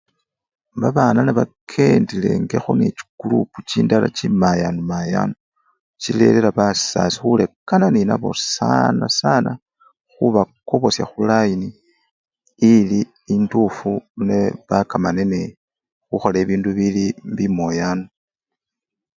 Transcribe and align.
Babana 0.81 1.19
nebakendelengakho 1.23 2.71
nechikurupu 2.75 3.57
chindala 3.69 4.07
chimayani 4.17 4.81
mayani 4.91 5.35
chirerera 6.01 6.49
basasi 6.57 7.17
khurekana 7.21 7.87
nenabo 7.95 8.29
sana 8.55 9.05
sana 9.19 9.51
khubakobosya 10.11 11.03
khulayini 11.11 11.69
ili 12.73 12.99
endufu 13.33 13.91
nebakamane 14.27 15.23
nee 15.31 15.49
khukhola 16.07 16.37
ebindu 16.43 16.69
bili 16.77 17.05
bimoyani. 17.35 18.05